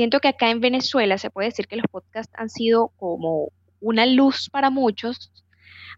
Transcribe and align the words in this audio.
siento 0.00 0.20
que 0.20 0.28
acá 0.28 0.48
en 0.48 0.60
Venezuela 0.60 1.18
se 1.18 1.28
puede 1.28 1.48
decir 1.48 1.68
que 1.68 1.76
los 1.76 1.84
podcasts 1.90 2.32
han 2.34 2.48
sido 2.48 2.88
como 2.96 3.52
una 3.80 4.06
luz 4.06 4.48
para 4.48 4.70
muchos 4.70 5.30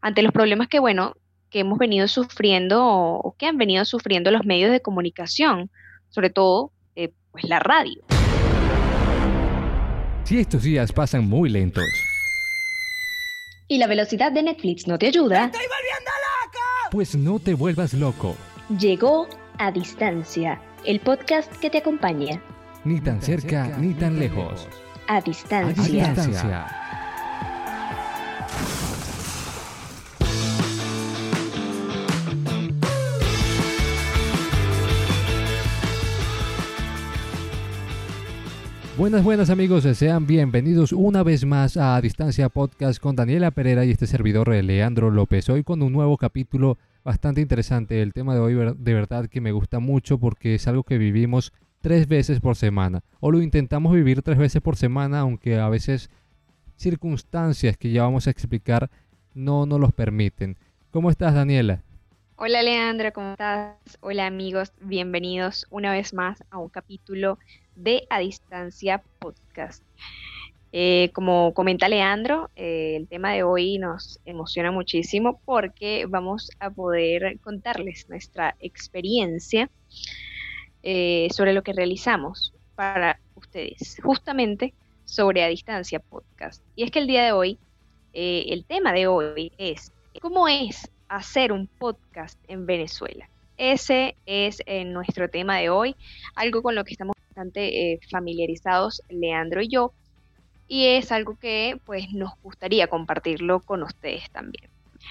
ante 0.01 0.23
los 0.23 0.33
problemas 0.33 0.67
que, 0.67 0.81
bueno, 0.81 1.15
que 1.51 1.61
hemos 1.61 1.79
venido 1.79 2.09
sufriendo 2.09 2.85
o 2.85 3.37
que 3.39 3.47
han 3.47 3.59
venido 3.59 3.85
sufriendo 3.85 4.33
los 4.33 4.45
medios 4.45 4.73
de 4.73 4.83
comunicación, 4.83 5.71
sobre 6.09 6.31
todo 6.31 6.73
eh, 6.97 7.13
pues 7.31 7.45
la 7.45 7.61
radio. 7.61 8.03
Si 10.25 10.41
estos 10.41 10.65
días 10.65 10.91
pasan 10.91 11.29
muy 11.29 11.49
lentos 11.49 11.85
y 13.69 13.79
la 13.79 13.87
velocidad 13.87 14.33
de 14.33 14.43
Netflix 14.43 14.89
no 14.89 14.99
te 14.99 15.07
ayuda, 15.07 15.45
¡Estoy 15.45 15.61
volviendo 15.61 16.11
loco! 16.11 16.59
pues 16.91 17.15
no 17.15 17.39
te 17.39 17.55
vuelvas 17.55 17.95
loco, 17.95 18.37
llegó 18.81 19.29
a 19.59 19.71
distancia 19.71 20.61
el 20.85 20.99
podcast 20.99 21.55
que 21.59 21.71
te 21.71 21.79
acompaña. 21.79 22.43
Ni 22.85 23.01
tan 23.01 23.23
cerca 23.23 23.77
ni 23.79 23.95
tan 23.95 24.19
lejos. 24.19 24.69
A 25.07 25.17
A 25.17 25.21
distancia. 25.21 25.85
distancia. 25.85 26.67
Buenas, 38.99 39.25
buenas 39.25 39.51
amigos, 39.51 39.85
sean 39.97 40.27
bienvenidos 40.27 40.93
una 40.93 41.23
vez 41.23 41.45
más 41.45 41.77
a 41.77 42.01
Distancia 42.01 42.49
Podcast 42.49 43.01
con 43.01 43.17
Daniela 43.17 43.51
Pereira 43.51 43.85
y 43.85 43.91
este 43.91 44.07
servidor 44.07 44.53
eh, 44.53 44.63
Leandro 44.63 45.11
López. 45.11 45.49
Hoy 45.49 45.65
con 45.65 45.83
un 45.83 45.93
nuevo 45.93 46.17
capítulo 46.19 46.79
bastante 47.03 47.41
interesante. 47.41 48.03
El 48.03 48.13
tema 48.13 48.35
de 48.35 48.41
hoy 48.41 48.55
de 48.55 48.95
verdad 48.95 49.29
que 49.29 49.41
me 49.41 49.51
gusta 49.51 49.81
mucho 49.81 50.19
porque 50.19 50.55
es 50.55 50.69
algo 50.69 50.85
que 50.85 50.99
vivimos 50.99 51.53
tres 51.83 52.09
veces 52.09 52.41
por 52.41 52.57
semana. 52.57 53.03
O 53.21 53.31
lo 53.31 53.43
intentamos 53.43 53.93
vivir 53.93 54.23
tres 54.23 54.39
veces 54.39 54.63
por 54.63 54.77
semana, 54.77 55.21
aunque 55.21 55.59
a 55.59 55.69
veces 55.69 56.09
circunstancias 56.77 57.77
que 57.77 57.91
ya 57.91 58.03
vamos 58.03 58.27
a 58.27 58.31
explicar 58.31 58.89
no 59.35 59.67
nos 59.67 59.81
los 59.81 59.93
permiten. 59.93 60.57
¿Cómo 60.91 61.11
estás, 61.11 61.35
Daniela? 61.35 61.83
Hola 62.37 62.63
Leandra, 62.63 63.13
¿cómo 63.13 63.33
estás? 63.33 63.77
Hola 64.01 64.27
amigos, 64.27 64.73
bienvenidos 64.81 65.67
una 65.71 65.93
vez 65.93 66.13
más 66.15 66.43
a 66.51 66.59
un 66.59 66.69
capítulo 66.69 67.39
de 67.77 68.07
A 68.11 68.19
Distancia 68.19 69.03
Podcast. 69.19 69.85
Eh, 70.73 71.11
como 71.13 71.53
comenta 71.53 71.89
Leandro, 71.89 72.51
eh, 72.57 72.97
el 72.97 73.07
tema 73.07 73.33
de 73.33 73.43
hoy 73.43 73.79
nos 73.79 74.21
emociona 74.25 74.73
muchísimo 74.73 75.41
porque 75.45 76.07
vamos 76.09 76.51
a 76.61 76.71
poder 76.71 77.39
contarles 77.41 78.09
nuestra 78.09 78.57
experiencia 78.59 79.71
eh, 80.83 81.29
sobre 81.31 81.53
lo 81.53 81.63
que 81.63 81.73
realizamos 81.73 82.53
para 82.75 83.19
ustedes, 83.35 83.99
justamente 84.03 84.75
sobre 85.05 85.43
A 85.45 85.49
Distancia 85.49 86.01
Podcast. 86.01 86.63
Y 86.77 86.85
es 86.85 86.91
que 86.91 86.99
el 86.99 87.07
día 87.07 87.25
de 87.25 87.33
hoy, 87.33 87.59
eh, 88.13 88.47
el 88.49 88.65
tema 88.65 88.93
de 88.93 89.07
hoy 89.07 89.53
es 89.59 89.93
cómo 90.21 90.49
es 90.49 90.91
hacer 91.09 91.53
un 91.53 91.67
podcast 91.67 92.39
en 92.49 92.67
Venezuela. 92.67 93.29
Ese 93.57 94.17
es 94.27 94.63
eh, 94.67 94.85
nuestro 94.85 95.29
tema 95.29 95.59
de 95.59 95.71
hoy, 95.71 95.95
algo 96.35 96.63
con 96.63 96.75
lo 96.75 96.85
que 96.85 96.93
estamos 96.93 97.15
bastante 97.29 98.01
familiarizados 98.11 99.03
Leandro 99.09 99.63
y 99.63 99.69
yo, 99.69 99.93
y 100.69 100.87
es 100.87 101.13
algo 101.13 101.37
que 101.39 101.79
pues 101.85 102.13
nos 102.13 102.33
gustaría 102.43 102.87
compartirlo 102.87 103.61
con 103.61 103.83
ustedes 103.83 104.31
también. 104.31 104.71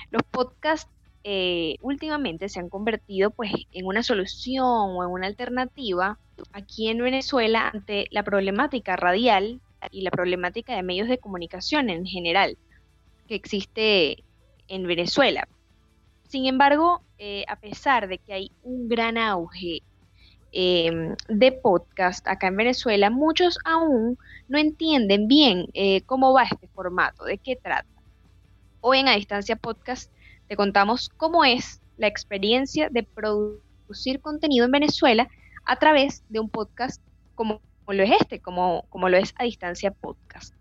Los 0.09 0.23
podcasts 0.23 0.89
eh, 1.23 1.77
últimamente 1.81 2.50
se 2.50 2.59
han 2.59 2.69
convertido 2.69 3.31
pues 3.31 3.52
en 3.72 3.86
una 3.86 4.03
solución 4.03 4.66
o 4.66 5.03
en 5.03 5.09
una 5.09 5.27
alternativa 5.27 6.17
aquí 6.52 6.89
en 6.89 6.97
Venezuela 6.97 7.69
ante 7.73 8.08
la 8.11 8.23
problemática 8.23 8.95
radial 8.95 9.61
y 9.92 10.02
la 10.02 10.11
problemática 10.11 10.75
de 10.75 10.83
medios 10.83 11.08
de 11.08 11.17
comunicación 11.17 11.89
en 11.89 12.05
general 12.05 12.58
que 13.27 13.36
existe 13.36 14.23
en 14.67 14.88
Venezuela. 14.88 15.47
Sin 16.27 16.45
embargo, 16.45 17.02
eh, 17.17 17.43
a 17.48 17.55
pesar 17.55 18.08
de 18.08 18.17
que 18.17 18.33
hay 18.33 18.52
un 18.64 18.88
gran 18.88 19.17
auge 19.17 19.83
eh, 20.53 21.15
de 21.30 21.52
podcast 21.52 22.27
acá 22.27 22.48
en 22.48 22.58
Venezuela, 22.58 23.09
muchos 23.09 23.58
aún 23.64 24.17
no 24.48 24.58
entienden 24.58 25.27
bien 25.27 25.67
eh, 25.73 26.02
cómo 26.02 26.33
va 26.33 26.43
este 26.43 26.67
formato, 26.67 27.23
de 27.26 27.38
qué 27.38 27.55
trata. 27.55 27.88
Hoy 28.82 28.99
en 28.99 29.08
A 29.08 29.15
Distancia 29.15 29.55
Podcast 29.55 30.11
te 30.52 30.58
contamos 30.58 31.08
cómo 31.16 31.45
es 31.45 31.82
la 31.95 32.08
experiencia 32.08 32.89
de 32.89 33.04
producir 33.04 34.20
contenido 34.20 34.66
en 34.66 34.72
Venezuela 34.72 35.30
a 35.64 35.78
través 35.78 36.26
de 36.28 36.42
un 36.42 36.50
podcast 36.50 37.02
como, 37.36 37.62
lo 37.88 38.04
es 38.04 38.12
este, 38.20 38.42
como, 38.42 38.84
como 38.89 39.08
lo 39.08 39.16
es 39.16 39.34
A 39.38 39.45
Distancia 39.45 39.92
Podcast. 39.92 40.54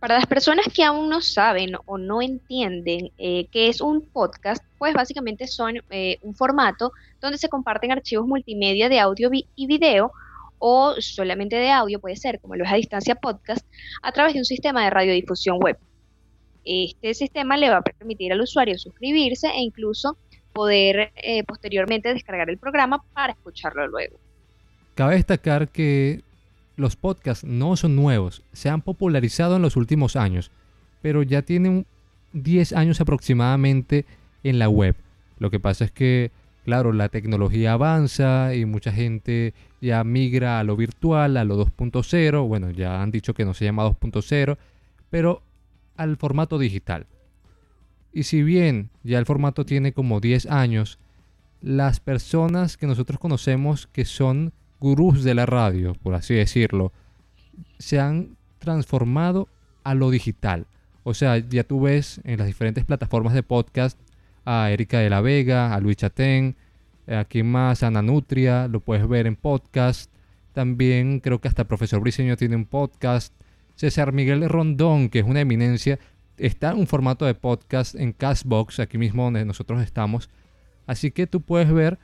Para 0.00 0.16
las 0.16 0.26
personas 0.26 0.66
que 0.74 0.82
aún 0.82 1.08
no 1.08 1.20
saben 1.20 1.76
o 1.86 1.96
no 1.96 2.22
entienden 2.22 3.12
eh, 3.18 3.46
qué 3.52 3.68
es 3.68 3.80
un 3.80 4.04
podcast, 4.04 4.64
pues 4.78 4.94
básicamente 4.94 5.46
son 5.46 5.76
eh, 5.90 6.18
un 6.22 6.34
formato 6.34 6.90
donde 7.20 7.38
se 7.38 7.48
comparten 7.48 7.92
archivos 7.92 8.26
multimedia 8.26 8.88
de 8.88 8.98
audio 8.98 9.30
y 9.32 9.66
video 9.68 10.10
o 10.58 10.96
solamente 10.98 11.54
de 11.54 11.70
audio, 11.70 12.00
puede 12.00 12.16
ser, 12.16 12.40
como 12.40 12.56
lo 12.56 12.64
es 12.64 12.72
a 12.72 12.74
distancia 12.74 13.14
podcast, 13.14 13.64
a 14.02 14.10
través 14.10 14.32
de 14.32 14.40
un 14.40 14.44
sistema 14.44 14.82
de 14.82 14.90
radiodifusión 14.90 15.58
web. 15.60 15.78
Este 16.64 17.14
sistema 17.14 17.56
le 17.56 17.70
va 17.70 17.78
a 17.78 17.82
permitir 17.82 18.32
al 18.32 18.40
usuario 18.40 18.78
suscribirse 18.78 19.48
e 19.48 19.60
incluso 19.60 20.16
poder 20.52 21.12
eh, 21.16 21.44
posteriormente 21.44 22.12
descargar 22.12 22.50
el 22.50 22.58
programa 22.58 23.02
para 23.14 23.32
escucharlo 23.32 23.86
luego. 23.88 24.18
Cabe 24.94 25.14
destacar 25.14 25.68
que 25.68 26.22
los 26.76 26.96
podcasts 26.96 27.44
no 27.44 27.76
son 27.76 27.96
nuevos, 27.96 28.42
se 28.52 28.68
han 28.68 28.82
popularizado 28.82 29.56
en 29.56 29.62
los 29.62 29.76
últimos 29.76 30.16
años, 30.16 30.50
pero 31.00 31.22
ya 31.22 31.42
tienen 31.42 31.86
10 32.32 32.72
años 32.74 33.00
aproximadamente 33.00 34.04
en 34.42 34.58
la 34.58 34.68
web. 34.68 34.96
Lo 35.38 35.50
que 35.50 35.60
pasa 35.60 35.84
es 35.84 35.90
que, 35.90 36.30
claro, 36.64 36.92
la 36.92 37.08
tecnología 37.08 37.72
avanza 37.72 38.54
y 38.54 38.64
mucha 38.64 38.92
gente 38.92 39.54
ya 39.80 40.04
migra 40.04 40.60
a 40.60 40.64
lo 40.64 40.76
virtual, 40.76 41.36
a 41.36 41.44
lo 41.44 41.64
2.0, 41.64 42.46
bueno, 42.46 42.70
ya 42.70 43.02
han 43.02 43.10
dicho 43.10 43.34
que 43.34 43.44
no 43.44 43.54
se 43.54 43.64
llama 43.64 43.84
2.0, 43.84 44.56
pero 45.10 45.42
al 45.96 46.16
formato 46.16 46.58
digital. 46.58 47.06
Y 48.12 48.24
si 48.24 48.42
bien 48.42 48.90
ya 49.02 49.18
el 49.18 49.26
formato 49.26 49.64
tiene 49.64 49.92
como 49.92 50.20
10 50.20 50.46
años, 50.46 50.98
las 51.60 52.00
personas 52.00 52.76
que 52.76 52.86
nosotros 52.86 53.18
conocemos 53.18 53.86
que 53.86 54.04
son 54.04 54.52
gurús 54.80 55.24
de 55.24 55.34
la 55.34 55.46
radio, 55.46 55.94
por 55.94 56.14
así 56.14 56.34
decirlo, 56.34 56.92
se 57.78 58.00
han 58.00 58.36
transformado 58.58 59.48
a 59.84 59.94
lo 59.94 60.10
digital. 60.10 60.66
O 61.04 61.14
sea, 61.14 61.38
ya 61.38 61.64
tú 61.64 61.80
ves 61.80 62.20
en 62.24 62.38
las 62.38 62.46
diferentes 62.46 62.84
plataformas 62.84 63.34
de 63.34 63.42
podcast 63.42 63.98
a 64.44 64.70
Erika 64.70 64.98
de 64.98 65.10
la 65.10 65.20
Vega, 65.20 65.74
a 65.74 65.80
Luis 65.80 65.96
Chatén, 65.96 66.56
aquí 67.06 67.42
más 67.42 67.82
a 67.82 67.88
Ana 67.88 68.02
Nutria, 68.02 68.68
lo 68.68 68.80
puedes 68.80 69.06
ver 69.08 69.26
en 69.26 69.36
podcast. 69.36 70.10
También 70.52 71.20
creo 71.20 71.40
que 71.40 71.48
hasta 71.48 71.64
Profesor 71.64 72.00
Briseño 72.00 72.36
tiene 72.36 72.56
un 72.56 72.66
podcast. 72.66 73.32
César 73.82 74.12
Miguel 74.12 74.48
Rondón, 74.48 75.08
que 75.08 75.18
es 75.18 75.24
una 75.24 75.40
eminencia, 75.40 75.98
está 76.36 76.70
en 76.70 76.78
un 76.78 76.86
formato 76.86 77.26
de 77.26 77.34
podcast 77.34 77.96
en 77.96 78.12
Castbox, 78.12 78.78
aquí 78.78 78.96
mismo 78.96 79.24
donde 79.24 79.44
nosotros 79.44 79.82
estamos. 79.82 80.30
Así 80.86 81.10
que 81.10 81.26
tú 81.26 81.40
puedes 81.40 81.72
ver 81.72 81.98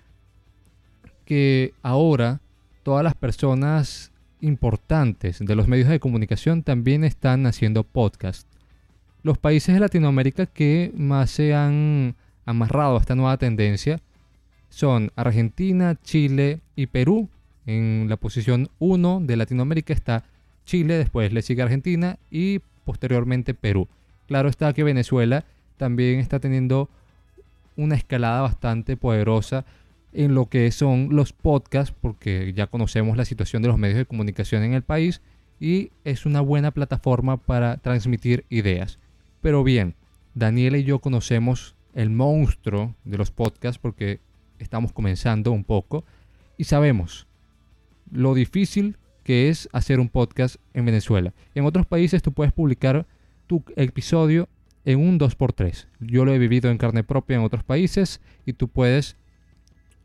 que 1.25 1.75
ahora 1.85 2.41
todas 2.83 3.05
las 3.05 3.15
personas 3.15 4.11
importantes 4.41 5.39
de 5.39 5.55
los 5.55 5.69
medios 5.69 5.89
de 5.89 6.01
comunicación 6.01 6.65
también 6.65 7.05
están 7.05 7.47
haciendo 7.47 7.85
podcast. 7.85 8.49
Los 9.23 9.39
países 9.39 9.73
de 9.73 9.79
Latinoamérica 9.79 10.47
que 10.47 10.93
más 10.97 11.31
se 11.31 11.55
han 11.55 12.17
amarrado 12.45 12.97
a 12.97 13.01
esta 13.01 13.15
nueva 13.15 13.37
tendencia 13.37 14.01
son 14.69 15.13
Argentina, 15.15 15.95
Chile 16.03 16.59
y 16.75 16.87
Perú. 16.87 17.29
En 17.67 18.07
la 18.09 18.17
posición 18.17 18.69
1 18.81 19.21
de 19.23 19.37
Latinoamérica 19.37 19.93
está 19.93 20.25
Chile, 20.69 20.99
después 20.99 21.33
le 21.33 21.41
sigue 21.41 21.63
Argentina 21.63 22.19
y 22.31 22.61
posteriormente 22.85 23.55
Perú. 23.55 23.89
Claro 24.27 24.51
está 24.51 24.75
que 24.75 24.85
Venezuela 24.85 25.47
también 25.79 26.21
está 26.21 26.41
teniendo 26.41 26.91
una 27.77 27.95
escalada 27.95 28.43
bastante 28.43 28.99
poderosa 28.99 29.65
en 30.13 30.35
lo 30.35 30.51
que 30.51 30.71
son 30.71 31.09
los 31.13 31.33
podcasts, 31.33 31.95
porque 31.99 32.53
ya 32.55 32.67
conocemos 32.67 33.17
la 33.17 33.25
situación 33.25 33.63
de 33.63 33.69
los 33.69 33.79
medios 33.79 33.97
de 33.97 34.05
comunicación 34.05 34.63
en 34.63 34.75
el 34.75 34.83
país 34.83 35.23
y 35.59 35.91
es 36.05 36.27
una 36.27 36.43
buena 36.43 36.71
plataforma 36.71 37.39
para 37.39 37.79
transmitir 37.79 38.45
ideas. 38.51 38.99
Pero 39.41 39.65
bien, 39.65 39.95
Daniela 40.35 40.77
y 40.77 40.85
yo 40.85 40.99
conocemos 40.99 41.77
el 41.95 42.11
monstruo 42.11 42.95
de 43.05 43.17
los 43.17 43.31
podcasts 43.31 43.79
porque 43.79 44.21
estamos 44.59 44.93
comenzando 44.93 45.51
un 45.51 45.65
poco 45.65 46.05
y 46.59 46.65
sabemos 46.65 47.27
lo 48.13 48.35
difícil 48.35 48.99
que 49.29 49.51
es 49.51 49.69
hacer 49.75 50.01
un 50.01 50.09
podcast 50.09 50.57
en 50.73 50.87
Venezuela. 50.87 51.35
En 51.55 51.67
otros 51.67 51.85
países 51.85 52.23
tú 52.23 52.33
puedes 52.33 52.51
publicar 52.51 53.05
tu 53.47 53.63
episodio 53.77 54.49
en 54.87 55.01
un 55.01 55.21
2x3. 55.21 55.85
Yo 56.01 56.25
lo 56.25 56.33
he 56.33 56.39
vivido 56.39 56.71
en 56.71 56.79
carne 56.79 57.05
propia 57.05 57.37
en 57.37 57.43
otros 57.43 57.63
países 57.63 58.23
y 58.47 58.55
tú 58.55 58.69
puedes 58.69 59.17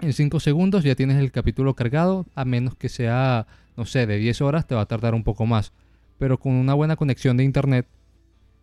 en 0.02 0.12
5 0.12 0.42
segundos 0.42 0.84
ya 0.84 0.96
tienes 0.96 1.20
el 1.20 1.32
capítulo 1.32 1.74
cargado, 1.74 2.26
a 2.36 2.44
menos 2.44 2.76
que 2.76 2.90
sea 2.90 3.48
no 3.78 3.86
sé, 3.86 4.08
de 4.08 4.18
10 4.18 4.42
horas 4.42 4.68
te 4.68 4.76
va 4.76 4.82
a 4.82 4.88
tardar 4.88 5.14
un 5.14 5.24
poco 5.24 5.46
más. 5.46 5.72
Pero 6.18 6.38
con 6.38 6.52
una 6.52 6.74
buena 6.74 6.98
conexión 6.98 7.38
de 7.38 7.46
internet, 7.46 7.88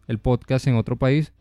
el 0.09 0.19
podcast 0.19 0.67
en 0.67 0.75
otro 0.75 0.97
país, 0.97 1.33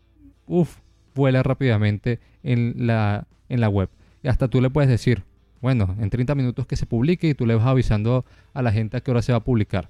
uff, 0.46 0.78
vuela 1.14 1.42
rápidamente 1.42 2.20
en 2.42 2.86
la, 2.86 3.26
en 3.50 3.60
la 3.60 3.68
web. 3.68 3.90
Y 4.22 4.28
hasta 4.28 4.48
tú 4.48 4.62
le 4.62 4.70
puedes 4.70 4.88
decir, 4.88 5.24
bueno, 5.60 5.94
en 6.00 6.10
30 6.10 6.34
minutos 6.34 6.66
que 6.66 6.76
se 6.76 6.86
publique 6.86 7.28
y 7.28 7.34
tú 7.34 7.46
le 7.46 7.54
vas 7.54 7.66
avisando 7.66 8.24
a 8.54 8.62
la 8.62 8.72
gente 8.72 8.96
a 8.96 9.00
qué 9.00 9.10
hora 9.10 9.22
se 9.22 9.32
va 9.32 9.38
a 9.38 9.44
publicar. 9.44 9.88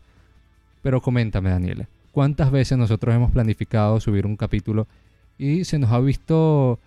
Pero 0.83 1.01
coméntame, 1.01 1.51
Daniela, 1.51 1.87
¿cuántas 2.13 2.51
veces 2.51 2.79
nosotros 2.79 3.15
hemos 3.15 3.31
planificado 3.31 4.01
subir 4.01 4.27
un 4.27 4.37
capítulo 4.37 4.87
y 5.39 5.65
se 5.65 5.79
nos 5.79 5.91
ha 5.93 6.01
visto 6.01 6.79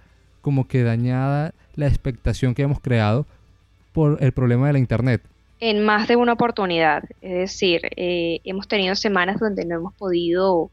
como 0.42 0.68
que 0.68 0.84
dañada 0.84 1.54
la 1.76 1.88
expectación 1.88 2.54
que 2.54 2.64
hemos 2.64 2.80
creado 2.80 3.26
por 3.94 4.18
el 4.22 4.32
problema 4.32 4.68
de 4.68 4.74
la 4.74 4.80
internet? 4.80 5.22
En 5.60 5.86
más 5.86 6.08
de 6.08 6.18
una 6.18 6.34
oportunidad. 6.34 7.04
Es 7.22 7.52
decir, 7.52 7.82
eh, 7.96 8.42
hemos 8.44 8.68
tenido 8.68 8.96
semanas 8.96 9.40
donde 9.40 9.66
no 9.66 9.76
hemos 9.76 9.94
podido 9.94 10.70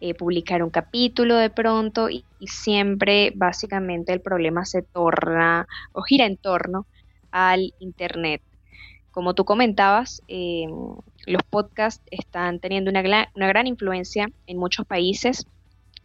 eh, 0.00 0.14
publicar 0.14 0.64
un 0.64 0.70
capítulo 0.70 1.36
de 1.36 1.48
pronto 1.48 2.10
y, 2.10 2.24
siempre 2.44 3.32
básicamente 3.36 4.12
el 4.12 4.20
problema 4.20 4.64
se 4.64 4.82
torna 4.82 5.68
o 5.92 6.02
gira 6.02 6.26
en 6.26 6.36
torno 6.36 6.86
al 7.32 7.74
Internet. 7.80 8.42
Como 9.10 9.34
tú 9.34 9.44
comentabas, 9.44 10.22
eh, 10.28 10.66
los 11.26 11.42
podcasts 11.42 12.02
están 12.10 12.60
teniendo 12.60 12.90
una, 12.90 13.28
una 13.34 13.48
gran 13.48 13.66
influencia 13.66 14.30
en 14.46 14.56
muchos 14.56 14.86
países, 14.86 15.46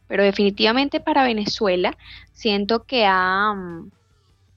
pero 0.07 0.23
definitivamente 0.23 0.99
para 0.99 1.23
Venezuela 1.23 1.95
siento 2.33 2.83
que 2.83 3.05
ha, 3.05 3.53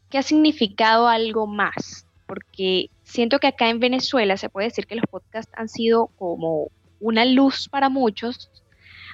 que 0.08 0.18
ha 0.18 0.22
significado 0.22 1.08
algo 1.08 1.46
más, 1.46 2.06
porque 2.26 2.90
siento 3.04 3.38
que 3.38 3.48
acá 3.48 3.68
en 3.68 3.80
Venezuela 3.80 4.36
se 4.36 4.48
puede 4.48 4.68
decir 4.68 4.86
que 4.86 4.96
los 4.96 5.06
podcasts 5.06 5.52
han 5.56 5.68
sido 5.68 6.06
como 6.18 6.70
una 7.00 7.24
luz 7.24 7.68
para 7.68 7.88
muchos 7.88 8.50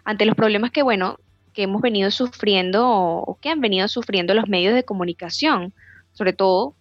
ante 0.04 0.24
los 0.24 0.36
problemas 0.36 0.70
que, 0.70 0.82
bueno, 0.82 1.18
que 1.52 1.62
hemos 1.62 1.80
venido 1.80 2.10
sufriendo 2.10 2.88
o 2.88 3.38
que 3.40 3.48
han 3.48 3.60
venido 3.60 3.88
sufriendo 3.88 4.34
los 4.34 4.48
medios 4.48 4.74
de 4.74 4.84
comunicación, 4.84 5.72
sobre 6.12 6.32
todo 6.32 6.74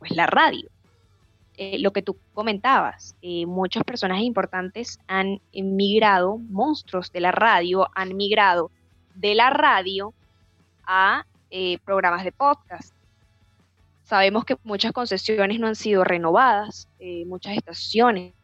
pues 0.00 0.10
la 0.10 0.26
radio. 0.26 0.68
Eh, 1.56 1.78
lo 1.78 1.92
que 1.92 2.02
tú 2.02 2.16
comentabas, 2.34 3.14
eh, 3.22 3.46
muchas 3.46 3.84
personas 3.84 4.22
importantes 4.22 4.98
han 5.06 5.40
migrado, 5.54 6.38
monstruos 6.38 7.12
de 7.12 7.20
la 7.20 7.30
radio, 7.30 7.88
han 7.94 8.16
migrado 8.16 8.72
de 9.14 9.36
la 9.36 9.50
radio 9.50 10.12
a 10.84 11.24
programas 11.84 12.24
de 12.24 12.32
podcast. 12.32 12.92
Sabemos 14.02 14.44
que 14.44 14.56
muchas 14.64 14.92
concesiones 14.92 15.60
no 15.60 15.68
han 15.68 15.76
sido 15.76 16.02
renovadas, 16.02 16.88
muchas 17.26 17.56
estaciones 17.56 18.34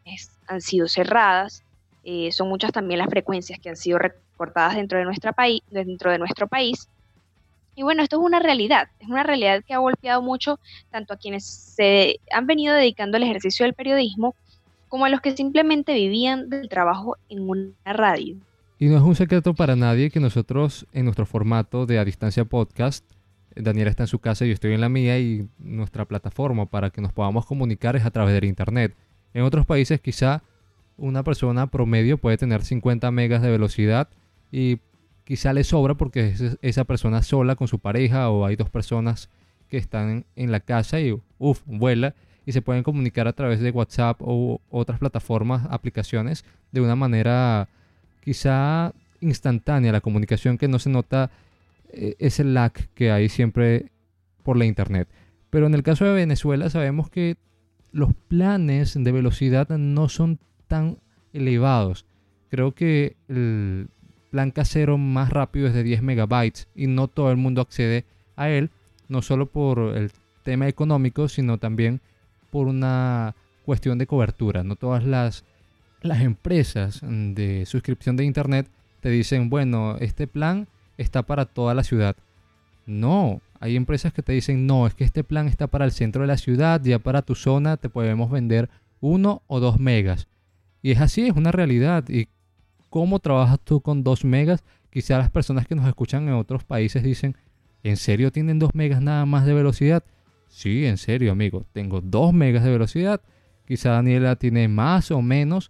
han 0.47 0.61
sido 0.61 0.87
cerradas 0.87 1.63
eh, 2.09 2.31
son 2.31 2.47
muchas 2.47 2.71
también 2.71 2.99
las 2.99 3.09
frecuencias 3.09 3.59
que 3.59 3.67
han 3.67 3.75
sido 3.75 3.99
recortadas 3.99 4.75
dentro 4.75 4.97
de, 4.97 5.03
nuestra 5.03 5.33
país, 5.33 5.61
dentro 5.69 6.09
de 6.09 6.17
nuestro 6.17 6.47
país. 6.47 6.87
Y 7.77 7.83
bueno, 7.83 8.01
esto 8.01 8.17
es 8.19 8.25
una 8.25 8.39
realidad, 8.39 8.87
es 8.99 9.07
una 9.07 9.21
realidad 9.21 9.63
que 9.63 9.75
ha 9.75 9.77
golpeado 9.77 10.23
mucho 10.23 10.59
tanto 10.89 11.13
a 11.13 11.17
quienes 11.17 11.45
se 11.45 12.19
han 12.31 12.47
venido 12.47 12.73
dedicando 12.73 13.17
al 13.17 13.23
ejercicio 13.23 13.67
del 13.67 13.75
periodismo 13.75 14.33
como 14.87 15.05
a 15.05 15.09
los 15.09 15.21
que 15.21 15.37
simplemente 15.37 15.93
vivían 15.93 16.49
del 16.49 16.69
trabajo 16.69 17.17
en 17.29 17.47
una 17.47 17.73
radio. 17.85 18.35
Y 18.79 18.87
no 18.87 18.97
es 18.97 19.03
un 19.03 19.13
secreto 19.15 19.53
para 19.53 19.75
nadie 19.75 20.09
que 20.09 20.19
nosotros 20.19 20.87
en 20.91 21.05
nuestro 21.05 21.27
formato 21.27 21.85
de 21.85 21.99
a 21.99 22.03
distancia 22.03 22.45
podcast, 22.45 23.05
Daniela 23.55 23.91
está 23.91 24.03
en 24.03 24.07
su 24.07 24.17
casa 24.17 24.43
y 24.43 24.47
yo 24.47 24.55
estoy 24.55 24.73
en 24.73 24.81
la 24.81 24.89
mía 24.89 25.19
y 25.19 25.47
nuestra 25.59 26.05
plataforma 26.05 26.65
para 26.65 26.89
que 26.89 27.01
nos 27.01 27.13
podamos 27.13 27.45
comunicar 27.45 27.95
es 27.95 28.05
a 28.05 28.11
través 28.11 28.33
del 28.33 28.45
Internet. 28.45 28.95
En 29.35 29.43
otros 29.43 29.67
países 29.67 30.01
quizá 30.01 30.41
una 30.97 31.21
persona 31.21 31.67
promedio 31.67 32.17
puede 32.17 32.37
tener 32.37 32.63
50 32.63 33.11
megas 33.11 33.43
de 33.43 33.51
velocidad 33.51 34.09
y 34.51 34.79
quizá 35.27 35.51
le 35.51 35.65
sobra 35.65 35.95
porque 35.95 36.29
es 36.29 36.57
esa 36.61 36.85
persona 36.85 37.21
sola 37.21 37.57
con 37.57 37.67
su 37.67 37.79
pareja 37.79 38.29
o 38.29 38.45
hay 38.45 38.55
dos 38.55 38.69
personas 38.69 39.29
que 39.67 39.75
están 39.75 40.25
en 40.37 40.53
la 40.53 40.61
casa 40.61 41.01
y 41.01 41.19
uff, 41.37 41.63
vuela 41.65 42.15
y 42.45 42.53
se 42.53 42.61
pueden 42.61 42.81
comunicar 42.81 43.27
a 43.27 43.33
través 43.33 43.59
de 43.59 43.71
WhatsApp 43.71 44.21
o 44.21 44.61
otras 44.69 44.99
plataformas, 44.99 45.67
aplicaciones 45.69 46.45
de 46.71 46.79
una 46.79 46.95
manera 46.95 47.67
quizá 48.21 48.93
instantánea 49.19 49.91
la 49.91 49.99
comunicación 49.99 50.57
que 50.57 50.69
no 50.69 50.79
se 50.79 50.91
nota 50.91 51.29
eh, 51.91 52.15
ese 52.19 52.45
lag 52.45 52.71
que 52.93 53.11
hay 53.11 53.27
siempre 53.27 53.91
por 54.43 54.55
la 54.55 54.63
internet. 54.63 55.09
Pero 55.49 55.67
en 55.67 55.73
el 55.73 55.83
caso 55.83 56.05
de 56.05 56.13
Venezuela 56.13 56.69
sabemos 56.69 57.09
que 57.09 57.35
los 57.91 58.13
planes 58.29 58.93
de 58.97 59.11
velocidad 59.11 59.67
no 59.77 60.07
son 60.07 60.39
tan 60.67 60.99
elevados. 61.33 62.05
Creo 62.47 62.73
que 62.73 63.17
el 63.27 63.89
plan 64.29 64.51
casero 64.51 64.97
más 64.97 65.29
rápido 65.29 65.67
es 65.67 65.73
de 65.73 65.83
10 65.83 66.01
megabytes 66.01 66.67
y 66.75 66.87
no 66.87 67.07
todo 67.07 67.31
el 67.31 67.37
mundo 67.37 67.61
accede 67.61 68.05
a 68.35 68.49
él, 68.49 68.69
no 69.07 69.21
solo 69.21 69.47
por 69.47 69.97
el 69.97 70.11
tema 70.43 70.67
económico, 70.67 71.27
sino 71.27 71.57
también 71.57 72.01
por 72.49 72.67
una 72.67 73.35
cuestión 73.65 73.97
de 73.97 74.07
cobertura. 74.07 74.63
No 74.63 74.75
todas 74.75 75.03
las, 75.03 75.43
las 76.01 76.21
empresas 76.21 77.01
de 77.03 77.65
suscripción 77.65 78.15
de 78.15 78.25
Internet 78.25 78.69
te 79.01 79.09
dicen, 79.09 79.49
bueno, 79.49 79.97
este 79.99 80.27
plan 80.27 80.67
está 80.97 81.23
para 81.23 81.45
toda 81.45 81.73
la 81.73 81.83
ciudad. 81.83 82.15
No, 82.85 83.41
hay 83.59 83.75
empresas 83.75 84.13
que 84.13 84.23
te 84.23 84.31
dicen, 84.31 84.65
no, 84.65 84.87
es 84.87 84.93
que 84.93 85.03
este 85.03 85.23
plan 85.23 85.47
está 85.47 85.67
para 85.67 85.85
el 85.85 85.91
centro 85.91 86.21
de 86.21 86.27
la 86.27 86.37
ciudad, 86.37 86.81
ya 86.81 86.99
para 86.99 87.21
tu 87.21 87.35
zona 87.35 87.77
te 87.77 87.89
podemos 87.89 88.31
vender 88.31 88.69
uno 89.01 89.41
o 89.47 89.59
dos 89.59 89.79
megas. 89.79 90.27
Y 90.81 90.91
es 90.91 91.01
así, 91.01 91.27
es 91.27 91.35
una 91.35 91.51
realidad. 91.51 92.07
¿Y 92.07 92.29
cómo 92.97 93.19
trabajas 93.19 93.59
tú 93.63 93.79
con 93.79 94.03
2 94.03 94.25
megas? 94.25 94.63
Quizá 94.89 95.19
las 95.19 95.29
personas 95.29 95.67
que 95.67 95.75
nos 95.75 95.87
escuchan 95.87 96.27
en 96.27 96.33
otros 96.33 96.63
países 96.63 97.03
dicen, 97.03 97.37
¿en 97.83 97.95
serio 97.95 98.31
tienen 98.31 98.57
2 98.57 98.73
megas 98.73 99.03
nada 99.03 99.23
más 99.27 99.45
de 99.45 99.53
velocidad? 99.53 100.03
Sí, 100.47 100.83
en 100.87 100.97
serio, 100.97 101.31
amigo, 101.31 101.63
tengo 101.73 102.01
2 102.01 102.33
megas 102.33 102.63
de 102.63 102.71
velocidad. 102.71 103.21
Quizá 103.67 103.91
Daniela 103.91 104.35
tiene 104.35 104.67
más 104.67 105.11
o 105.11 105.21
menos, 105.21 105.69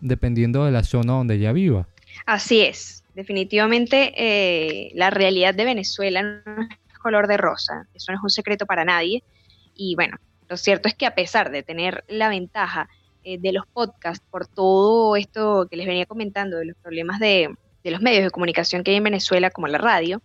dependiendo 0.00 0.66
de 0.66 0.70
la 0.70 0.84
zona 0.84 1.14
donde 1.14 1.36
ella 1.36 1.52
viva. 1.52 1.88
Así 2.26 2.60
es, 2.60 3.04
definitivamente 3.14 4.12
eh, 4.18 4.92
la 4.94 5.08
realidad 5.08 5.54
de 5.54 5.64
Venezuela 5.64 6.22
no 6.22 6.62
es 6.62 6.98
color 6.98 7.26
de 7.26 7.38
rosa, 7.38 7.88
eso 7.94 8.12
no 8.12 8.18
es 8.18 8.22
un 8.22 8.28
secreto 8.28 8.66
para 8.66 8.84
nadie. 8.84 9.24
Y 9.74 9.94
bueno, 9.94 10.18
lo 10.50 10.58
cierto 10.58 10.88
es 10.88 10.94
que 10.94 11.06
a 11.06 11.14
pesar 11.14 11.50
de 11.50 11.62
tener 11.62 12.04
la 12.06 12.28
ventaja 12.28 12.90
eh, 13.24 13.38
de 13.38 13.52
los 13.52 13.66
podcasts, 13.66 14.24
por 14.30 14.46
todo 14.46 15.16
esto 15.16 15.66
que 15.70 15.76
les 15.76 15.86
venía 15.86 16.06
comentando, 16.06 16.56
de 16.56 16.66
los 16.66 16.76
problemas 16.76 17.18
de, 17.20 17.54
los 17.84 18.00
medios 18.00 18.24
de 18.24 18.30
comunicación 18.30 18.82
que 18.82 18.92
hay 18.92 18.96
en 18.98 19.04
Venezuela, 19.04 19.50
como 19.50 19.68
la 19.68 19.78
radio, 19.78 20.22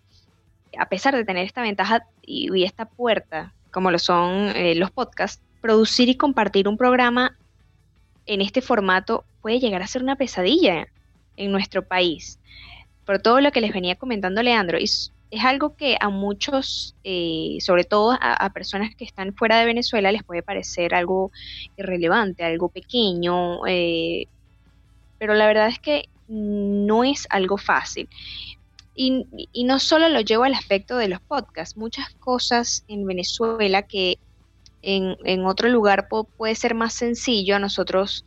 a 0.78 0.88
pesar 0.88 1.16
de 1.16 1.26
tener 1.26 1.46
esta 1.46 1.62
ventaja 1.62 2.06
y, 2.22 2.64
esta 2.64 2.86
puerta, 2.86 3.54
como 3.72 3.92
lo 3.92 4.00
son 4.00 4.50
eh, 4.56 4.76
los 4.76 4.92
podcasts, 4.92 5.42
producir 5.62 6.10
y 6.10 6.16
compartir 6.16 6.68
un 6.68 6.78
programa 6.78 7.38
en 8.26 8.42
este 8.42 8.62
formato 8.62 9.26
puede 9.42 9.60
llegar 9.60 9.82
a 9.82 9.88
ser 9.88 10.04
una 10.04 10.16
pesadilla 10.16 10.88
en 11.38 11.52
nuestro 11.52 11.84
país. 11.84 12.40
Por 13.06 13.20
todo 13.20 13.42
lo 13.42 13.52
que 13.52 13.62
les 13.62 13.74
venía 13.74 13.96
comentando 13.96 14.42
Leandro, 14.42 14.80
y 14.80 14.88
es 15.32 15.44
algo 15.44 15.76
que 15.76 15.98
a 16.00 16.10
muchos, 16.10 16.96
eh, 17.04 17.58
sobre 17.60 17.84
todo 17.84 18.18
a, 18.20 18.50
personas 18.52 18.96
que 18.96 19.06
están 19.06 19.34
fuera 19.36 19.60
de 19.60 19.66
Venezuela, 19.66 20.12
les 20.12 20.24
puede 20.24 20.44
parecer 20.44 20.94
algo 20.94 21.32
irrelevante, 21.78 22.44
algo 22.44 22.70
pequeño, 22.70 23.66
eh, 23.68 24.28
pero 25.18 25.34
la 25.34 25.48
verdad 25.48 25.68
es 25.68 25.80
que 25.80 26.06
no 26.28 27.04
es 27.04 27.28
algo 27.30 27.58
fácil. 27.58 28.08
Y, 28.98 29.26
no 29.66 29.80
solo 29.80 30.08
lo 30.08 30.22
llevo 30.22 30.44
al 30.46 30.54
aspecto 30.54 30.96
de 30.98 31.10
los 31.10 31.20
podcasts, 31.20 31.76
muchas 31.76 32.14
cosas 32.16 32.86
en 32.88 33.06
Venezuela 33.06 33.82
que 33.82 34.20
en, 34.82 35.46
otro 35.46 35.68
lugar 35.68 36.08
puede 36.08 36.56
ser 36.56 36.76
más 36.76 36.94
sencillo, 36.94 37.56
a 37.56 37.60
nosotros 37.60 38.24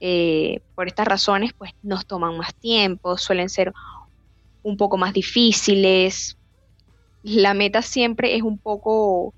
eh, 0.00 0.60
por 0.74 0.88
estas 0.88 1.06
razones 1.06 1.52
pues 1.52 1.72
nos 1.82 2.06
toman 2.06 2.38
más 2.38 2.54
tiempo, 2.54 3.18
suelen 3.18 3.48
ser 3.48 3.72
un 4.62 4.76
poco 4.76 4.96
más 4.96 5.12
difíciles, 5.12 6.37
la 7.22 7.54
meta 7.54 7.82
siempre 7.82 8.36
es 8.36 8.42
un 8.42 8.58
poco, 8.58 9.34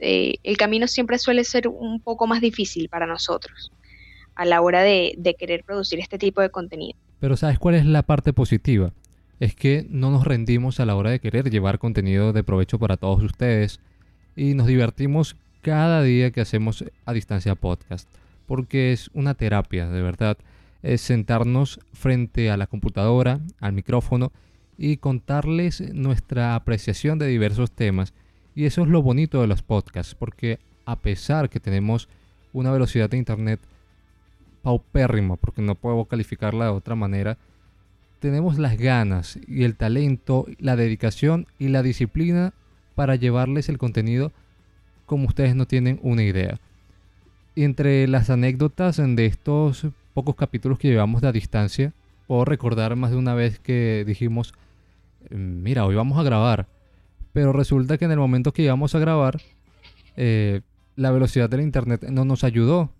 eh, 0.00 0.36
el 0.42 0.56
camino 0.56 0.86
siempre 0.86 1.18
suele 1.18 1.44
ser 1.44 1.68
un 1.68 2.00
poco 2.00 2.26
más 2.26 2.40
difícil 2.40 2.88
para 2.88 3.06
nosotros 3.06 3.72
a 4.34 4.44
la 4.44 4.60
hora 4.60 4.82
de, 4.82 5.14
de 5.16 5.34
querer 5.34 5.64
producir 5.64 5.98
este 5.98 6.18
tipo 6.18 6.42
de 6.42 6.50
contenido. 6.50 6.96
Pero 7.20 7.36
¿sabes 7.36 7.58
cuál 7.58 7.74
es 7.74 7.86
la 7.86 8.02
parte 8.02 8.32
positiva? 8.32 8.92
Es 9.40 9.54
que 9.54 9.86
no 9.88 10.10
nos 10.10 10.24
rendimos 10.24 10.78
a 10.78 10.86
la 10.86 10.94
hora 10.94 11.10
de 11.10 11.20
querer 11.20 11.50
llevar 11.50 11.78
contenido 11.78 12.32
de 12.32 12.44
provecho 12.44 12.78
para 12.78 12.96
todos 12.96 13.22
ustedes 13.22 13.80
y 14.36 14.54
nos 14.54 14.66
divertimos 14.66 15.36
cada 15.62 16.02
día 16.02 16.30
que 16.30 16.40
hacemos 16.40 16.84
a 17.06 17.12
distancia 17.12 17.54
podcast, 17.54 18.08
porque 18.46 18.92
es 18.92 19.10
una 19.14 19.34
terapia, 19.34 19.88
de 19.88 20.02
verdad. 20.02 20.36
Es 20.82 21.00
sentarnos 21.00 21.80
frente 21.92 22.50
a 22.50 22.56
la 22.56 22.66
computadora, 22.66 23.40
al 23.58 23.72
micrófono 23.72 24.30
y 24.78 24.98
contarles 24.98 25.80
nuestra 25.94 26.54
apreciación 26.54 27.18
de 27.18 27.26
diversos 27.26 27.70
temas. 27.70 28.12
Y 28.54 28.64
eso 28.64 28.82
es 28.82 28.88
lo 28.88 29.02
bonito 29.02 29.40
de 29.40 29.46
los 29.46 29.62
podcasts, 29.62 30.14
porque 30.14 30.58
a 30.84 30.96
pesar 30.96 31.48
que 31.48 31.60
tenemos 31.60 32.08
una 32.52 32.70
velocidad 32.70 33.10
de 33.10 33.18
internet 33.18 33.60
paupérrima, 34.62 35.36
porque 35.36 35.62
no 35.62 35.74
puedo 35.74 36.04
calificarla 36.06 36.66
de 36.66 36.70
otra 36.70 36.94
manera, 36.94 37.38
tenemos 38.18 38.58
las 38.58 38.78
ganas 38.78 39.38
y 39.46 39.64
el 39.64 39.76
talento, 39.76 40.46
la 40.58 40.76
dedicación 40.76 41.46
y 41.58 41.68
la 41.68 41.82
disciplina 41.82 42.54
para 42.94 43.16
llevarles 43.16 43.68
el 43.68 43.78
contenido 43.78 44.32
como 45.04 45.28
ustedes 45.28 45.54
no 45.54 45.66
tienen 45.66 46.00
una 46.02 46.22
idea. 46.22 46.58
Entre 47.54 48.06
las 48.08 48.28
anécdotas 48.28 48.96
de 48.96 49.26
estos 49.26 49.86
pocos 50.14 50.34
capítulos 50.34 50.78
que 50.78 50.88
llevamos 50.88 51.22
de 51.22 51.28
a 51.28 51.32
distancia, 51.32 51.92
puedo 52.26 52.44
recordar 52.44 52.96
más 52.96 53.12
de 53.12 53.16
una 53.16 53.34
vez 53.34 53.58
que 53.58 54.04
dijimos, 54.06 54.52
mira, 55.30 55.84
hoy 55.84 55.94
vamos 55.94 56.18
a 56.18 56.22
grabar. 56.22 56.68
Pero 57.32 57.52
resulta 57.52 57.98
que 57.98 58.06
en 58.06 58.12
el 58.12 58.18
momento 58.18 58.52
que 58.52 58.62
íbamos 58.62 58.94
a 58.94 58.98
grabar, 58.98 59.40
eh, 60.16 60.62
la 60.94 61.10
velocidad 61.10 61.50
del 61.50 61.60
internet 61.60 62.06
no 62.10 62.24
nos 62.24 62.44
ayudó. 62.44 62.90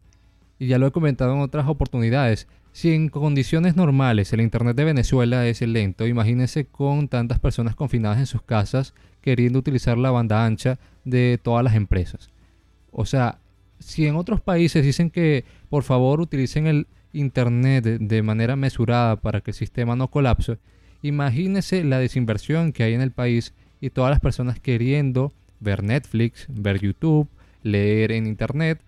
Y 0.59 0.68
ya 0.68 0.78
lo 0.78 0.87
he 0.87 0.92
comentado 0.92 1.35
en 1.35 1.40
otras 1.40 1.68
oportunidades. 1.68 2.49
Si 2.73 2.92
en 2.92 3.09
condiciones 3.09 3.76
normales 3.76 4.33
el 4.33 4.42
internet 4.42 4.76
de 4.76 4.85
Venezuela 4.85 5.47
es 5.47 5.62
lento, 5.62 6.06
imagínense 6.06 6.66
con 6.66 7.09
tantas 7.09 7.38
personas 7.38 7.75
confinadas 7.75 8.18
en 8.18 8.26
sus 8.26 8.42
casas 8.42 8.92
queriendo 9.23 9.59
utilizar 9.59 9.97
la 9.97 10.11
banda 10.11 10.45
ancha 10.45 10.78
de 11.04 11.40
todas 11.42 11.64
las 11.64 11.75
empresas. 11.75 12.30
O 12.92 13.06
sea, 13.06 13.38
si 13.78 14.06
en 14.06 14.16
otros 14.16 14.40
países 14.40 14.85
dicen 14.85 15.11
que 15.11 15.45
por 15.68 15.83
favor 15.83 16.21
utilicen 16.21 16.66
el 16.66 16.87
internet 17.12 17.85
de 17.85 18.23
manera 18.23 18.56
mesurada 18.56 19.16
para 19.16 19.40
que 19.40 19.52
el 19.52 19.56
sistema 19.56 19.97
no 19.97 20.09
colapse, 20.09 20.59
imagínense 21.06 21.84
la 21.84 21.98
desinversión 21.98 22.72
que 22.72 22.82
hay 22.82 22.94
en 22.94 23.00
el 23.00 23.12
país 23.12 23.54
y 23.80 23.90
todas 23.90 24.10
las 24.10 24.20
personas 24.20 24.60
queriendo 24.60 25.32
ver 25.60 25.82
Netflix, 25.82 26.46
ver 26.48 26.80
YouTube, 26.80 27.28
leer 27.62 28.12
en 28.12 28.26
internet 28.26 28.80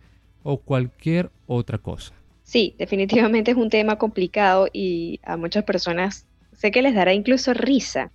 o 0.42 0.58
cualquier 0.58 1.30
otra 1.46 1.78
cosa. 1.78 2.14
Sí, 2.42 2.74
definitivamente 2.78 3.50
es 3.50 3.56
un 3.56 3.70
tema 3.70 3.96
complicado 3.96 4.68
y 4.72 5.20
a 5.22 5.36
muchas 5.36 5.64
personas 5.64 6.26
sé 6.52 6.70
que 6.70 6.82
les 6.82 6.94
dará 6.94 7.12
incluso 7.12 7.54
risa 7.54 8.10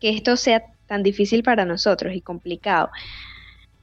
que 0.00 0.10
esto 0.10 0.36
sea 0.36 0.64
tan 0.86 1.02
difícil 1.02 1.42
para 1.42 1.64
nosotros 1.64 2.14
y 2.14 2.20
complicado. 2.20 2.90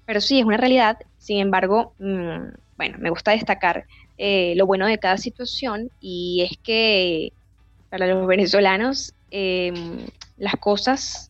Pero 0.05 0.21
sí, 0.21 0.39
es 0.39 0.45
una 0.45 0.57
realidad. 0.57 0.97
Sin 1.17 1.39
embargo, 1.39 1.93
mm, 1.99 2.53
bueno, 2.77 2.97
me 2.99 3.09
gusta 3.09 3.31
destacar 3.31 3.85
eh, 4.17 4.53
lo 4.55 4.65
bueno 4.65 4.85
de 4.85 4.99
cada 4.99 5.17
situación 5.17 5.89
y 5.99 6.47
es 6.49 6.57
que 6.61 7.33
para 7.93 8.07
los 8.07 8.25
venezolanos 8.25 9.13
em, 9.29 10.07
las 10.37 10.55
cosas 10.55 11.29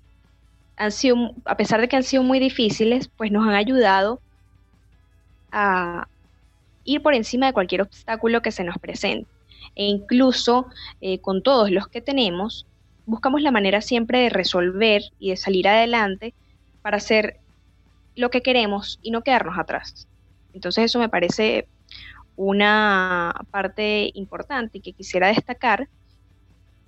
han 0.77 0.93
sido, 0.93 1.34
a 1.43 1.58
pesar 1.58 1.82
de 1.82 1.89
que 1.89 1.98
han 1.98 2.03
sido 2.03 2.24
muy 2.24 2.39
difíciles, 2.39 3.10
pues 3.17 3.34
nos 3.34 3.46
han 3.46 3.53
ayudado 3.53 4.22
a 5.51 6.08
ir 6.86 7.01
por 7.01 7.15
encima 7.15 7.48
de 7.48 7.53
cualquier 7.53 7.82
obstáculo 7.82 8.41
que 8.41 8.53
se 8.53 8.63
nos 8.63 8.77
presente. 8.77 9.29
E 9.75 9.84
incluso 9.88 10.67
eh, 11.01 11.20
con 11.20 11.43
todos 11.43 11.70
los 11.70 11.89
que 11.89 12.00
tenemos, 12.00 12.65
buscamos 13.05 13.41
la 13.41 13.51
manera 13.51 13.82
siempre 13.82 14.20
de 14.20 14.29
resolver 14.29 15.01
y 15.20 15.32
de 15.32 15.36
salir 15.36 15.67
adelante 15.67 16.34
para 16.82 16.96
hacer 16.96 17.41
lo 18.15 18.29
que 18.29 18.41
queremos 18.41 19.00
y 19.01 19.12
no 19.12 19.22
quedarnos 19.22 19.60
atrás. 19.60 20.08
Entonces 20.53 20.86
eso 20.86 20.98
me 20.98 21.10
parece 21.10 21.67
una 22.38 23.36
parte 23.51 24.12
importante 24.13 24.77
y 24.77 24.82
que 24.82 24.93
quisiera 24.93 25.27
destacar 25.27 25.89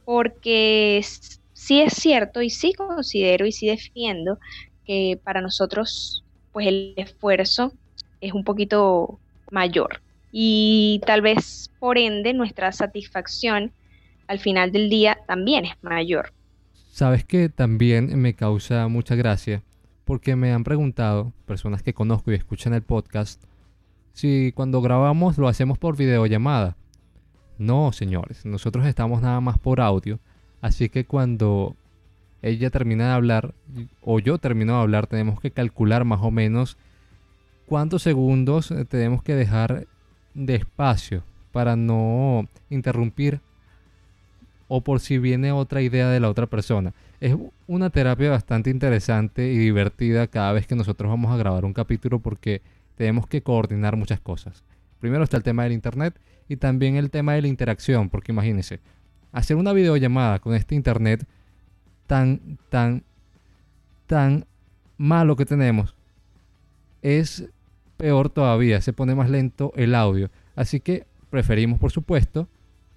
porque 0.05 1.03
sí 1.53 1.81
es 1.81 1.93
cierto 1.93 2.41
y 2.41 2.49
sí 2.49 2.73
considero 2.73 3.45
y 3.45 3.51
sí 3.51 3.67
defiendo 3.67 4.39
que 4.85 5.19
para 5.23 5.41
nosotros 5.41 6.23
pues 6.53 6.67
el 6.67 6.93
esfuerzo 6.95 7.73
es 8.21 8.33
un 8.33 8.43
poquito 8.43 9.19
mayor 9.51 10.01
y 10.31 11.01
tal 11.05 11.21
vez 11.21 11.71
por 11.79 11.97
ende 11.97 12.33
nuestra 12.33 12.71
satisfacción 12.71 13.71
al 14.27 14.39
final 14.39 14.71
del 14.71 14.89
día 14.89 15.17
también 15.27 15.65
es 15.65 15.73
mayor. 15.81 16.33
Sabes 16.91 17.25
que 17.25 17.49
también 17.49 18.17
me 18.19 18.33
causa 18.33 18.87
mucha 18.87 19.15
gracia 19.15 19.61
porque 20.05 20.35
me 20.35 20.53
han 20.53 20.63
preguntado 20.63 21.33
personas 21.45 21.83
que 21.83 21.93
conozco 21.93 22.31
y 22.31 22.35
escuchan 22.35 22.73
el 22.73 22.83
podcast 22.83 23.43
si 24.13 24.51
cuando 24.53 24.81
grabamos 24.81 25.37
lo 25.37 25.47
hacemos 25.47 25.77
por 25.77 25.97
videollamada. 25.97 26.77
No, 27.57 27.91
señores, 27.91 28.45
nosotros 28.45 28.85
estamos 28.85 29.21
nada 29.21 29.39
más 29.41 29.57
por 29.57 29.79
audio 29.81 30.19
Así 30.65 30.89
que 30.89 31.05
cuando 31.05 31.75
ella 32.41 32.71
termina 32.71 33.09
de 33.09 33.13
hablar 33.13 33.53
o 34.01 34.17
yo 34.17 34.39
termino 34.39 34.73
de 34.73 34.81
hablar, 34.81 35.05
tenemos 35.05 35.39
que 35.39 35.51
calcular 35.51 36.05
más 36.05 36.21
o 36.23 36.31
menos 36.31 36.75
cuántos 37.67 38.01
segundos 38.01 38.71
eh, 38.71 38.83
tenemos 38.85 39.21
que 39.21 39.35
dejar 39.35 39.85
de 40.33 40.55
espacio 40.55 41.21
para 41.51 41.75
no 41.75 42.47
interrumpir 42.71 43.41
o 44.67 44.81
por 44.81 45.01
si 45.01 45.19
viene 45.19 45.51
otra 45.51 45.83
idea 45.83 46.09
de 46.09 46.19
la 46.19 46.31
otra 46.31 46.47
persona. 46.47 46.95
Es 47.21 47.35
una 47.67 47.91
terapia 47.91 48.31
bastante 48.31 48.71
interesante 48.71 49.51
y 49.51 49.59
divertida 49.59 50.25
cada 50.25 50.51
vez 50.51 50.65
que 50.65 50.75
nosotros 50.75 51.11
vamos 51.11 51.31
a 51.31 51.37
grabar 51.37 51.63
un 51.63 51.73
capítulo 51.73 52.17
porque 52.17 52.63
tenemos 52.95 53.27
que 53.27 53.43
coordinar 53.43 53.97
muchas 53.97 54.19
cosas. 54.19 54.63
Primero 54.99 55.23
está 55.23 55.37
el 55.37 55.43
tema 55.43 55.61
del 55.61 55.73
internet 55.73 56.19
y 56.47 56.57
también 56.57 56.95
el 56.95 57.09
tema 57.09 57.33
de 57.33 57.41
la 57.41 57.47
interacción, 57.47 58.09
porque 58.09 58.31
imagínense, 58.31 58.79
hacer 59.31 59.57
una 59.57 59.73
videollamada 59.73 60.39
con 60.39 60.53
este 60.53 60.75
internet 60.75 61.25
tan, 62.07 62.57
tan, 62.69 63.03
tan 64.07 64.45
malo 64.97 65.35
que 65.35 65.45
tenemos 65.45 65.95
es 67.01 67.47
peor 67.97 68.29
todavía, 68.29 68.81
se 68.81 68.93
pone 68.93 69.13
más 69.13 69.29
lento 69.29 69.71
el 69.75 69.93
audio. 69.93 70.31
Así 70.55 70.79
que 70.79 71.05
preferimos, 71.29 71.79
por 71.79 71.91
supuesto, 71.91 72.47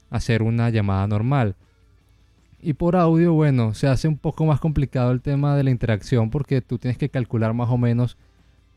hacer 0.08 0.42
una 0.42 0.70
llamada 0.70 1.06
normal. 1.06 1.56
Y 2.60 2.72
por 2.72 2.96
audio, 2.96 3.34
bueno, 3.34 3.74
se 3.74 3.86
hace 3.86 4.08
un 4.08 4.16
poco 4.16 4.46
más 4.46 4.60
complicado 4.60 5.12
el 5.12 5.20
tema 5.20 5.56
de 5.56 5.62
la 5.62 5.70
interacción 5.70 6.30
porque 6.30 6.62
tú 6.62 6.78
tienes 6.78 6.96
que 6.96 7.10
calcular 7.10 7.52
más 7.52 7.68
o 7.68 7.76
menos 7.76 8.16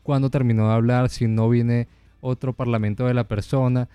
cuándo 0.02 0.28
terminó 0.28 0.68
de 0.68 0.74
hablar, 0.74 1.08
si 1.08 1.26
no 1.26 1.48
viene 1.48 1.88
otro 2.20 2.52
parlamento 2.52 3.06
de 3.06 3.14
la 3.14 3.24
persona, 3.24 3.88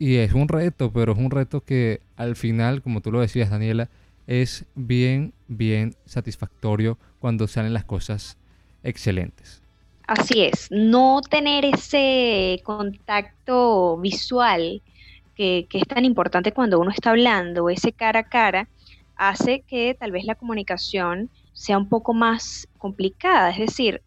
y 0.00 0.16
es 0.16 0.32
un 0.32 0.48
reto, 0.48 0.90
pero 0.90 1.12
es 1.12 1.18
un 1.18 1.30
reto 1.30 1.60
que 1.60 2.00
al 2.16 2.34
final, 2.34 2.80
como 2.80 3.02
tú 3.02 3.12
lo 3.12 3.20
decías, 3.20 3.50
Daniela, 3.50 3.90
es 4.26 4.64
bien, 4.74 5.34
bien 5.46 5.94
satisfactorio 6.06 6.98
cuando 7.18 7.46
salen 7.46 7.74
las 7.74 7.84
cosas 7.84 8.38
excelentes. 8.82 9.62
Así 10.06 10.40
es, 10.40 10.68
no 10.70 11.20
tener 11.20 11.66
ese 11.66 12.62
contacto 12.64 13.98
visual 13.98 14.80
que, 15.36 15.66
que, 15.68 15.78
es 15.78 15.86
tan 15.86 16.06
importante 16.06 16.52
cuando 16.52 16.80
uno 16.80 16.90
está 16.90 17.10
hablando, 17.10 17.68
ese 17.68 17.92
cara 17.92 18.20
a 18.20 18.28
cara, 18.28 18.68
hace 19.16 19.60
que 19.68 19.94
tal 20.00 20.12
vez 20.12 20.24
la 20.24 20.34
comunicación 20.34 21.28
sea 21.52 21.76
un 21.76 21.90
poco 21.90 22.14
más 22.14 22.66
complicada. 22.78 23.50
Es 23.50 23.58
decir, 23.58 24.00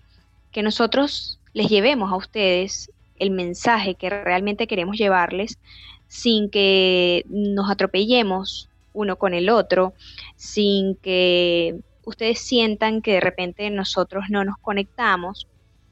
que 0.51 0.63
nosotros 0.63 1.39
les 1.53 1.69
llevemos 1.69 2.11
a 2.11 2.15
ustedes 2.15 2.91
el 3.17 3.31
mensaje 3.31 3.95
que 3.95 4.09
realmente 4.09 4.67
queremos 4.67 4.97
llevarles 4.97 5.59
sin 6.07 6.49
que 6.49 7.25
nos 7.27 7.69
atropellemos 7.71 8.69
uno 8.93 9.17
con 9.17 9.33
el 9.33 9.49
otro, 9.49 9.93
sin 10.35 10.95
que 10.95 11.79
ustedes 12.05 12.39
sientan 12.39 13.01
que 13.01 13.13
de 13.13 13.19
repente 13.19 13.69
nosotros 13.69 14.25
no 14.29 14.43
nos 14.43 14.57
conectamos, 14.57 15.47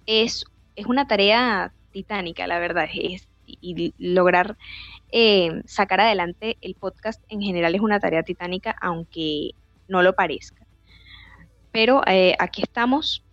es, 0.05 0.45
es 0.75 0.85
una 0.85 1.07
tarea 1.07 1.73
titánica, 1.91 2.47
la 2.47 2.59
verdad, 2.59 2.87
es, 2.93 3.27
y 3.45 3.93
lograr 3.97 4.57
eh, 5.11 5.61
sacar 5.65 5.99
adelante 5.99 6.57
el 6.61 6.75
podcast 6.75 7.21
en 7.27 7.41
general 7.41 7.75
es 7.75 7.81
una 7.81 7.99
tarea 7.99 8.23
titánica, 8.23 8.75
aunque 8.79 9.51
no 9.87 10.01
lo 10.01 10.13
parezca. 10.13 10.65
Pero 11.71 12.01
eh, 12.07 12.35
aquí 12.39 12.61
estamos 12.61 13.23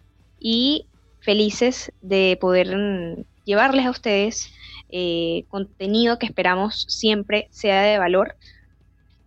y 0.40 0.86
felices 1.20 1.92
de 2.00 2.36
poder 2.40 3.26
llevarles 3.48 3.86
a 3.86 3.90
ustedes 3.90 4.52
eh, 4.90 5.46
contenido 5.48 6.18
que 6.18 6.26
esperamos 6.26 6.84
siempre 6.86 7.48
sea 7.50 7.80
de 7.80 7.96
valor 7.96 8.36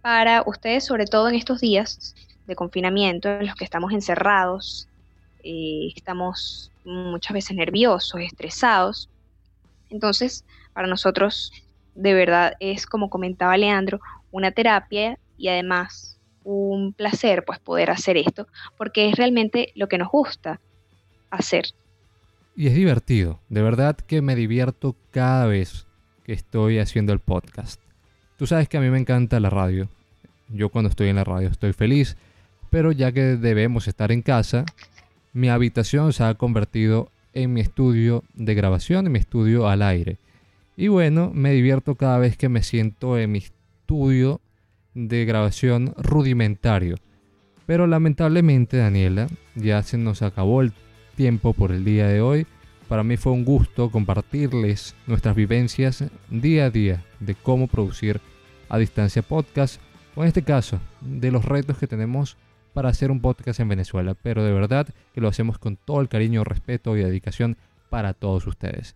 para 0.04 0.44
ustedes, 0.46 0.86
sobre 0.86 1.06
todo 1.06 1.28
en 1.28 1.34
estos 1.34 1.60
días 1.60 2.14
de 2.46 2.56
confinamiento 2.56 3.30
en 3.30 3.48
los 3.48 3.56
que 3.56 3.64
estamos 3.64 3.92
encerrados, 3.92 4.88
eh, 5.44 5.92
estamos 5.96 6.72
muchas 6.86 7.34
veces 7.34 7.58
nerviosos, 7.58 8.22
estresados. 8.22 9.10
Entonces, 9.90 10.46
para 10.74 10.88
nosotros, 10.88 11.52
de 11.96 12.14
verdad, 12.14 12.54
es 12.60 12.86
como 12.86 13.10
comentaba 13.10 13.58
Leandro, 13.58 14.02
una 14.32 14.52
terapia 14.52 15.18
y 15.36 15.48
además 15.48 16.20
un 16.44 16.94
placer 16.94 17.44
pues 17.44 17.58
poder 17.58 17.90
hacer 17.90 18.18
esto, 18.18 18.48
porque 18.78 19.10
es 19.10 19.16
realmente 19.16 19.72
lo 19.74 19.88
que 19.88 19.98
nos 19.98 20.10
gusta 20.10 20.62
hacer. 21.32 21.66
Y 22.56 22.68
es 22.68 22.76
divertido, 22.76 23.40
de 23.50 23.62
verdad 23.62 23.96
que 23.96 24.22
me 24.22 24.36
divierto 24.36 24.98
cada 25.12 25.46
vez 25.46 25.88
que 26.24 26.34
estoy 26.34 26.80
haciendo 26.80 27.14
el 27.14 27.20
podcast. 27.20 27.82
Tú 28.38 28.46
sabes 28.46 28.68
que 28.68 28.78
a 28.78 28.82
mí 28.82 28.90
me 28.90 29.00
encanta 29.00 29.40
la 29.40 29.50
radio. 29.50 29.88
Yo 30.50 30.70
cuando 30.70 30.90
estoy 30.90 31.08
en 31.08 31.16
la 31.16 31.24
radio 31.24 31.48
estoy 31.48 31.72
feliz, 31.72 32.18
pero 32.70 32.92
ya 32.92 33.12
que 33.12 33.38
debemos 33.38 33.88
estar 33.88 34.12
en 34.12 34.22
casa, 34.22 34.66
mi 35.32 35.48
habitación 35.48 36.12
se 36.12 36.24
ha 36.24 36.34
convertido 36.34 37.10
en 37.34 37.54
mi 37.54 37.62
estudio 37.62 38.24
de 38.34 38.54
grabación, 38.54 39.06
en 39.06 39.14
mi 39.14 39.20
estudio 39.20 39.70
al 39.70 39.82
aire. 39.82 40.18
Y 40.76 40.90
bueno, 40.90 41.32
me 41.34 41.52
divierto 41.54 41.96
cada 41.96 42.18
vez 42.18 42.36
que 42.36 42.50
me 42.50 42.64
siento 42.64 43.18
en 43.18 43.32
mi 43.32 43.40
estudio 43.40 44.42
de 44.94 45.24
grabación 45.24 45.94
rudimentario. 45.98 46.98
Pero 47.66 47.88
lamentablemente, 47.88 48.78
Daniela, 48.78 49.28
ya 49.56 49.84
se 49.84 49.98
nos 49.98 50.22
acabó 50.22 50.62
el 50.62 50.74
tiempo 51.16 51.54
por 51.54 51.72
el 51.72 51.86
día 51.86 52.08
de 52.08 52.22
hoy. 52.22 52.48
Para 52.88 53.04
mí 53.04 53.18
fue 53.18 53.32
un 53.32 53.46
gusto 53.46 53.90
compartirles 53.90 54.96
nuestras 55.08 55.36
vivencias 55.36 56.04
día 56.30 56.66
a 56.66 56.70
día 56.70 57.06
de 57.20 57.36
cómo 57.36 57.68
producir 57.68 58.20
a 58.70 58.78
distancia 58.78 59.22
podcast, 59.22 59.82
o 60.16 60.24
en 60.24 60.28
este 60.28 60.44
caso, 60.44 60.80
de 61.02 61.32
los 61.32 61.46
retos 61.46 61.78
que 61.78 61.88
tenemos 61.88 62.38
para 62.74 62.90
hacer 62.90 63.12
un 63.12 63.22
podcast 63.22 63.60
en 63.60 63.70
Venezuela, 63.70 64.16
pero 64.22 64.44
de 64.44 64.52
verdad 64.52 64.88
que 65.14 65.22
lo 65.22 65.28
hacemos 65.28 65.58
con 65.58 65.78
todo 65.78 66.02
el 66.02 66.10
cariño, 66.10 66.44
respeto 66.44 66.96
y 66.96 67.02
dedicación 67.02 67.58
para 67.90 68.14
todos 68.14 68.48
ustedes. 68.48 68.96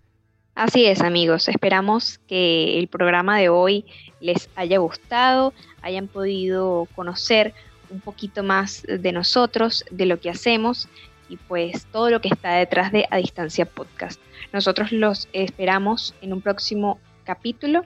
Así 0.56 0.86
es, 0.86 1.02
amigos. 1.02 1.50
Esperamos 1.50 2.20
que 2.28 2.80
el 2.80 2.88
programa 2.88 3.38
de 3.38 3.50
hoy 3.50 3.86
les 4.22 4.50
haya 4.56 4.78
gustado, 4.78 5.54
hayan 5.82 6.08
podido 6.08 6.88
conocer 6.96 7.54
un 7.90 8.00
poquito 8.00 8.42
más 8.42 8.84
de 8.84 9.12
nosotros, 9.12 9.84
de 9.92 10.06
lo 10.06 10.20
que 10.20 10.30
hacemos 10.30 10.88
y 11.30 11.38
pues 11.38 11.86
todo 11.92 12.10
lo 12.10 12.22
que 12.22 12.30
está 12.30 12.54
detrás 12.54 12.92
de 12.92 13.06
A 13.12 13.18
Distancia 13.18 13.66
Podcast. 13.66 14.22
Nosotros 14.54 14.92
los 14.92 15.28
esperamos 15.34 16.14
en 16.22 16.34
un 16.34 16.42
próximo 16.42 17.00
capítulo 17.24 17.84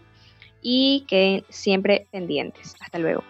y 0.62 1.06
queden 1.08 1.44
siempre 1.50 2.08
pendientes. 2.12 2.76
Hasta 2.80 3.00
luego. 3.00 3.24